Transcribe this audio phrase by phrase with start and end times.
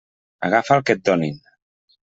[0.47, 1.39] Agafa el que et donin.